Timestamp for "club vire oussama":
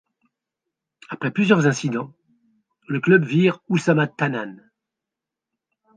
2.99-4.07